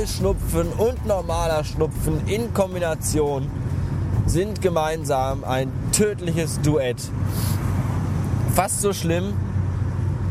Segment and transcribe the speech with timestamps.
[0.00, 3.50] Heuschnupfen und normaler Schnupfen in Kombination
[4.24, 6.96] sind gemeinsam ein tödliches Duett.
[8.54, 9.34] Fast so schlimm,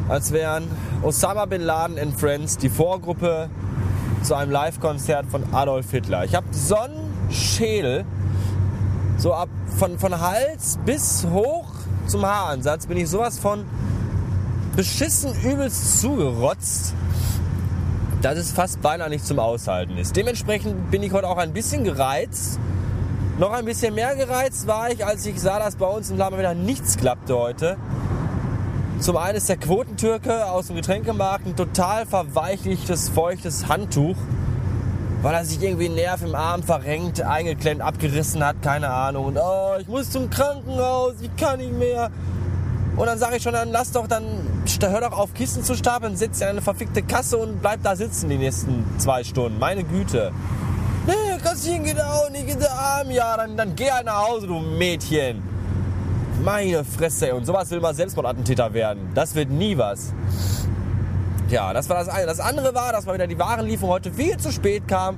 [0.08, 0.64] als wären
[1.04, 3.52] Osama Bin Laden and Friends die Vorgruppe
[4.24, 6.26] zu einem Live-Konzert von Adolf Hitler.
[6.26, 8.06] Ich habe Sonnenschädel,
[9.18, 11.68] so ab von, von Hals bis hoch
[12.08, 13.66] zum Haaransatz bin ich sowas von
[14.76, 16.96] beschissen übelst zugerotzt,
[18.22, 20.16] dass es fast beinahe nicht zum Aushalten ist.
[20.16, 22.60] Dementsprechend bin ich heute auch ein bisschen gereizt.
[23.38, 26.38] Noch ein bisschen mehr gereizt war ich, als ich sah, dass bei uns im Laden
[26.38, 27.78] wieder nichts klappte heute.
[29.00, 34.18] Zum einen ist der Quotentürke aus dem Getränkemarkt ein total verweichlichtes, feuchtes Handtuch,
[35.22, 39.28] weil er sich irgendwie einen Nerv im Arm verrenkt, eingeklemmt, abgerissen hat, keine Ahnung.
[39.28, 42.12] Und oh, ich muss zum Krankenhaus, ich kann nicht mehr.
[42.98, 44.26] Und dann sage ich schon, dann lass doch, dann
[44.82, 48.30] hör doch auf, Kissen zu stapeln, sitzt in eine verfickte Kasse und bleib da sitzen
[48.30, 49.60] die nächsten zwei Stunden.
[49.60, 50.32] Meine Güte.
[51.08, 53.10] Nee, Kassieren geht auch nicht, in der Arm.
[53.12, 55.42] Ja, dann, dann geh halt nach Hause, du Mädchen.
[56.44, 57.34] Meine Fresse, ey.
[57.34, 59.10] Und sowas will mal Selbstmordattentäter werden.
[59.16, 60.14] Das wird nie was.
[61.50, 62.28] Ja, das war das eine.
[62.28, 65.18] Das andere war, dass mal wieder die Warenlieferung heute viel zu spät kam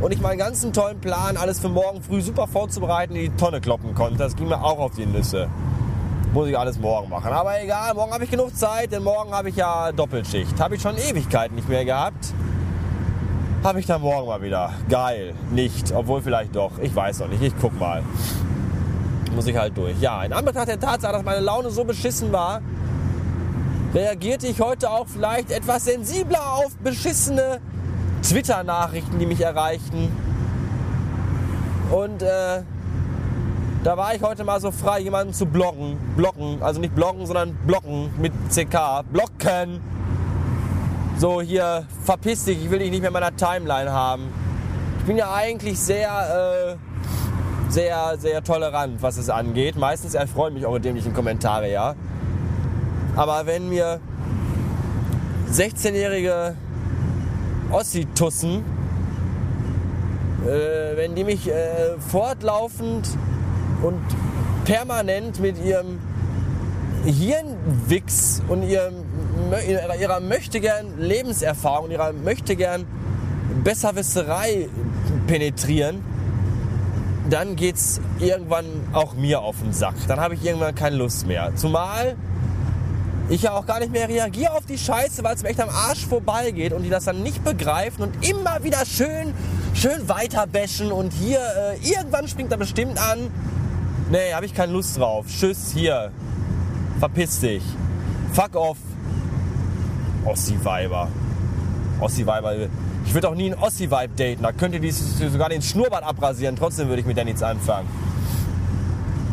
[0.00, 3.60] und ich meinen ganzen tollen Plan, alles für morgen früh super vorzubereiten, in die Tonne
[3.60, 4.18] kloppen konnte.
[4.18, 5.48] Das ging mir auch auf die Nüsse.
[6.32, 7.32] Muss ich alles morgen machen.
[7.32, 10.60] Aber egal, morgen habe ich genug Zeit, denn morgen habe ich ja Doppelschicht.
[10.60, 12.32] Habe ich schon Ewigkeiten nicht mehr gehabt.
[13.64, 14.72] Habe ich dann morgen mal wieder.
[14.88, 15.34] Geil.
[15.50, 15.92] Nicht.
[15.92, 16.78] Obwohl vielleicht doch.
[16.80, 17.42] Ich weiß noch nicht.
[17.42, 18.02] Ich guck mal
[19.34, 19.98] muss ich halt durch.
[20.00, 22.60] Ja, in Anbetracht der Tatsache, dass meine Laune so beschissen war,
[23.94, 27.60] reagierte ich heute auch vielleicht etwas sensibler auf beschissene
[28.22, 30.12] Twitter-Nachrichten, die mich erreichten.
[31.90, 32.62] Und äh,
[33.82, 35.96] da war ich heute mal so frei, jemanden zu blocken.
[36.16, 39.04] Blocken, also nicht blocken, sondern blocken mit CK.
[39.10, 39.80] Blocken.
[41.18, 44.28] So, hier, verpiss dich, ich will dich nicht mehr in meiner Timeline haben.
[45.00, 46.76] Ich bin ja eigentlich sehr...
[46.76, 46.90] Äh,
[47.70, 49.76] sehr, sehr tolerant, was es angeht.
[49.76, 51.94] Meistens erfreuen mich eure dämlichen Kommentare, ja.
[53.14, 54.00] Aber wenn mir
[55.52, 56.56] 16-jährige
[57.70, 58.64] Ossitussen,
[60.44, 63.08] äh, wenn die mich äh, fortlaufend
[63.82, 64.00] und
[64.64, 65.98] permanent mit ihrem
[67.04, 68.94] Hirnwichs und ihrem,
[69.68, 72.84] ihrer, ihrer möchtegern Lebenserfahrung, ihrer möchtegern
[73.64, 74.68] Besserwisserei
[75.26, 76.04] penetrieren,
[77.30, 79.94] dann geht es irgendwann auch mir auf den Sack.
[80.08, 81.52] Dann habe ich irgendwann keine Lust mehr.
[81.54, 82.16] Zumal
[83.28, 85.68] ich ja auch gar nicht mehr reagiere auf die Scheiße, weil es mir echt am
[85.68, 89.32] Arsch vorbeigeht und die das dann nicht begreifen und immer wieder schön,
[89.72, 93.30] schön weiterbäschen und hier, äh, irgendwann springt er bestimmt an.
[94.10, 95.26] Nee, habe ich keine Lust drauf.
[95.28, 96.10] Tschüss, hier.
[96.98, 97.62] Verpiss dich.
[98.32, 98.76] Fuck off.
[100.24, 101.08] Ossi-Weiber.
[102.00, 102.68] Ossi-Weiber.
[103.06, 104.42] Ich würde auch nie einen Ossi-Vibe daten.
[104.42, 106.56] Da könnte die sogar den Schnurrbart abrasieren.
[106.56, 107.88] Trotzdem würde ich mit der nichts anfangen.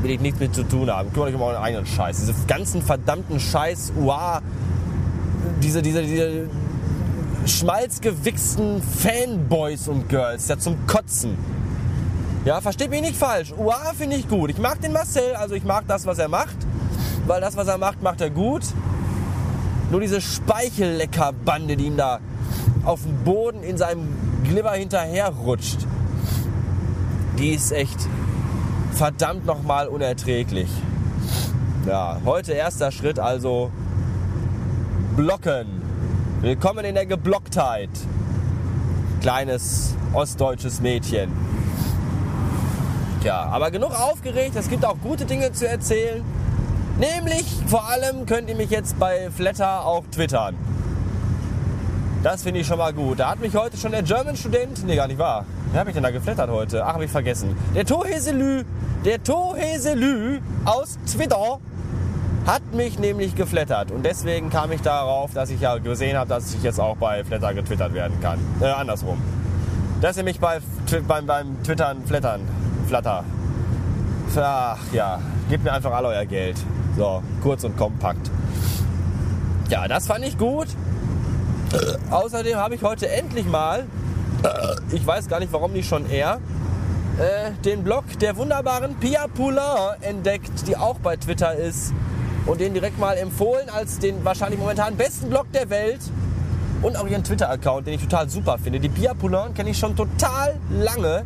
[0.04, 1.12] Will ich nichts mit zu tun haben.
[1.12, 2.20] Kümmere euch um euren eigenen Scheiß.
[2.20, 4.44] Diese ganzen verdammten Scheiß, uah,
[5.64, 6.50] diese, diese, diese
[7.48, 11.36] schmalzgewichsten Fanboys und Girls, ja zum Kotzen.
[12.48, 13.52] Ja, versteht mich nicht falsch.
[13.58, 14.50] Uah finde ich gut.
[14.50, 16.56] Ich mag den Marcel, also ich mag das, was er macht.
[17.26, 18.62] Weil das, was er macht, macht er gut.
[19.92, 22.22] Nur diese Speichelleckerbande, die ihm da
[22.86, 24.08] auf dem Boden in seinem
[24.46, 25.80] Glibber hinterherrutscht,
[27.38, 28.08] die ist echt
[28.94, 30.70] verdammt nochmal unerträglich.
[31.86, 33.72] Ja, heute erster Schritt also
[35.18, 35.68] blocken.
[36.40, 37.90] Willkommen in der Geblocktheit.
[39.20, 41.57] Kleines ostdeutsches Mädchen.
[43.28, 44.56] Ja, aber genug aufgeregt.
[44.56, 46.24] Es gibt auch gute Dinge zu erzählen.
[46.98, 50.56] Nämlich vor allem könnt ihr mich jetzt bei Flatter auch twittern.
[52.24, 53.20] Das finde ich schon mal gut.
[53.20, 55.44] Da hat mich heute schon der German-Student, nee, gar nicht wahr.
[55.72, 56.86] Wer habe ich denn da geflattert heute?
[56.86, 57.54] Ach, habe ich vergessen.
[57.76, 58.64] Der Toheselü,
[59.04, 61.60] der Toheselü aus Twitter
[62.46, 63.92] hat mich nämlich geflattert.
[63.92, 67.26] Und deswegen kam ich darauf, dass ich ja gesehen habe, dass ich jetzt auch bei
[67.26, 68.40] Flatter getwittert werden kann.
[68.62, 69.22] Äh, andersrum.
[70.00, 70.60] Dass ihr mich bei,
[71.06, 72.48] beim, beim Twittern flattern,
[72.88, 73.24] flatter.
[74.36, 75.20] Ach ja,
[75.50, 76.58] gebt mir einfach all euer Geld.
[76.96, 78.30] So, kurz und kompakt.
[79.70, 80.68] Ja, das fand ich gut.
[82.12, 83.86] Außerdem habe ich heute endlich mal,
[84.92, 86.40] ich weiß gar nicht warum nicht schon eher,
[87.18, 91.94] äh, den Blog der wunderbaren Pia Poulain entdeckt, die auch bei Twitter ist.
[92.46, 96.00] Und den direkt mal empfohlen als den wahrscheinlich momentan besten Blog der Welt.
[96.82, 98.80] Und auch ihren Twitter-Account, den ich total super finde.
[98.80, 101.26] Die Pia Poulain kenne ich schon total lange.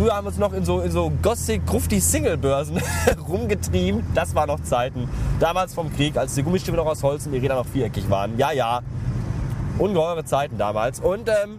[0.00, 2.80] Früher haben wir uns noch in so, in so gossig, grufti Single-Börsen
[3.28, 4.02] rumgetrieben.
[4.14, 5.06] Das waren noch Zeiten.
[5.40, 8.38] Damals vom Krieg, als die Gummistiefel noch aus Holz und die Räder noch viereckig waren.
[8.38, 8.80] Ja, ja,
[9.76, 11.00] ungeheure Zeiten damals.
[11.00, 11.58] Und ähm,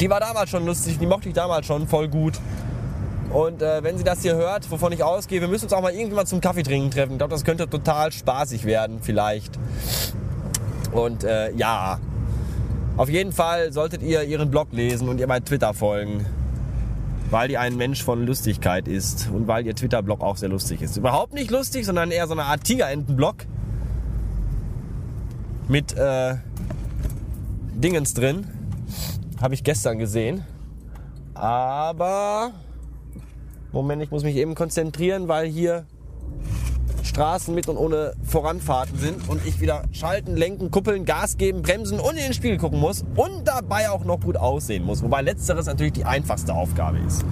[0.00, 2.34] Die war damals schon lustig, die mochte ich damals schon voll gut.
[3.32, 5.92] Und äh, wenn sie das hier hört, wovon ich ausgehe, wir müssen uns auch mal
[5.92, 7.12] irgendwann zum Kaffee trinken treffen.
[7.12, 9.56] Ich glaube, das könnte total spaßig werden, vielleicht.
[10.90, 12.00] Und äh, ja,
[12.96, 16.26] auf jeden Fall solltet ihr ihren Blog lesen und ihr bei Twitter folgen,
[17.30, 20.96] weil die ein Mensch von Lustigkeit ist und weil ihr Twitter-Blog auch sehr lustig ist.
[20.96, 23.46] Überhaupt nicht lustig, sondern eher so eine Art Tigerenten-Blog
[25.68, 26.36] mit äh,
[27.74, 28.46] Dingens drin.
[29.40, 30.44] Habe ich gestern gesehen.
[31.34, 32.50] Aber
[33.72, 35.86] Moment, ich muss mich eben konzentrieren, weil hier
[37.10, 42.00] Straßen mit und ohne Voranfahrten sind und ich wieder schalten, lenken, kuppeln, Gas geben, bremsen
[42.00, 45.02] und in den Spiegel gucken muss und dabei auch noch gut aussehen muss.
[45.02, 47.24] Wobei letzteres natürlich die einfachste Aufgabe ist.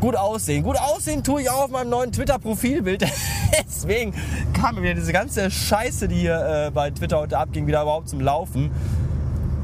[0.00, 0.62] Gut aussehen.
[0.62, 3.04] Gut aussehen tue ich auch auf meinem neuen Twitter-Profilbild.
[3.68, 4.14] Deswegen
[4.52, 8.20] kam mir diese ganze Scheiße, die hier äh, bei Twitter heute abging, wieder überhaupt zum
[8.20, 8.70] Laufen.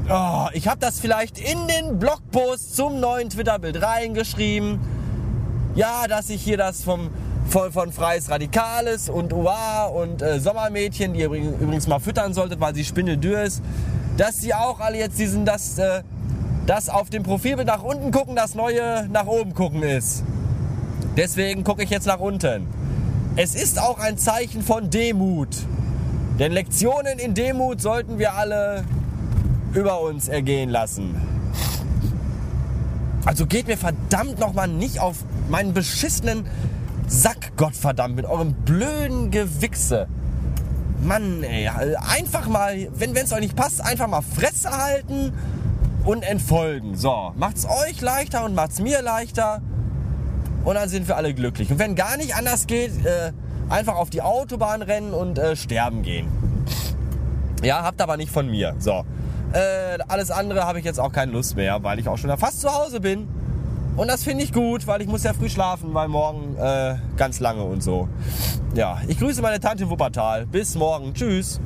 [0.09, 4.79] Oh, ich habe das vielleicht in den Blogpost zum neuen Twitter-Bild reingeschrieben
[5.75, 7.09] ja, dass ich hier das vom,
[7.47, 12.59] von, von Freies Radikales und UA und äh, Sommermädchen, die ihr übrigens mal füttern solltet,
[12.59, 13.61] weil sie spindeldür ist,
[14.17, 16.03] dass sie auch alle jetzt diesen, dass äh,
[16.65, 20.23] das auf dem Profilbild nach unten gucken, das neue nach oben gucken ist.
[21.17, 22.67] Deswegen gucke ich jetzt nach unten.
[23.35, 25.49] Es ist auch ein Zeichen von Demut.
[26.39, 28.83] Denn Lektionen in Demut sollten wir alle
[29.73, 31.15] über uns ergehen lassen.
[33.25, 35.17] Also geht mir verdammt nochmal nicht auf
[35.49, 36.45] meinen beschissenen
[37.11, 40.07] Sack, Gottverdammt, mit eurem blöden Gewichse.
[41.03, 45.33] Mann, ey, einfach mal, wenn es euch nicht passt, einfach mal Fresse halten
[46.05, 46.95] und entfolgen.
[46.95, 49.61] So, macht's euch leichter und macht's mir leichter.
[50.63, 51.69] Und dann sind wir alle glücklich.
[51.69, 53.33] Und wenn gar nicht anders geht, äh,
[53.67, 56.27] einfach auf die Autobahn rennen und äh, sterben gehen.
[57.61, 58.73] Ja, habt aber nicht von mir.
[58.79, 59.03] So.
[59.51, 62.61] Äh, alles andere habe ich jetzt auch keine Lust mehr, weil ich auch schon fast
[62.61, 63.27] zu Hause bin.
[63.97, 67.39] Und das finde ich gut, weil ich muss ja früh schlafen, weil morgen äh, ganz
[67.39, 68.07] lange und so.
[68.73, 70.45] Ja, ich grüße meine Tante Wuppertal.
[70.45, 71.13] Bis morgen.
[71.13, 71.59] Tschüss.